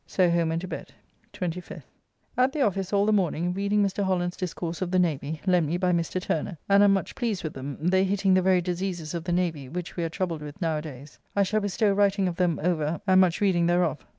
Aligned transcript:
So 0.07 0.31
home 0.31 0.51
and 0.51 0.59
to 0.61 0.67
bed. 0.67 0.95
25th. 1.31 1.83
At 2.35 2.53
the 2.53 2.63
office 2.63 2.91
all 2.91 3.05
the 3.05 3.13
morning, 3.13 3.53
reading 3.53 3.83
Mr. 3.85 4.03
Holland's' 4.03 4.35
discourse 4.35 4.81
of 4.81 4.89
the 4.89 4.97
Navy, 4.97 5.39
lent 5.45 5.67
me 5.67 5.77
by 5.77 5.91
Mr. 5.91 6.19
Turner, 6.19 6.57
and 6.67 6.81
am 6.81 6.91
much 6.91 7.13
pleased 7.13 7.43
with 7.43 7.53
them, 7.53 7.77
they 7.79 8.03
hitting 8.03 8.33
the 8.33 8.41
very 8.41 8.61
diseases 8.61 9.13
of 9.13 9.25
the 9.25 9.31
Navy, 9.31 9.69
which 9.69 9.95
we 9.95 10.03
are 10.03 10.09
troubled 10.09 10.41
with 10.41 10.59
now 10.59 10.77
a 10.77 10.81
days. 10.81 11.19
I 11.35 11.43
shall 11.43 11.61
bestow 11.61 11.91
writing 11.93 12.27
of 12.27 12.37
them 12.37 12.59
over 12.63 12.99
and 13.05 13.21
much 13.21 13.41
reading 13.41 13.67
thereof. 13.67 14.03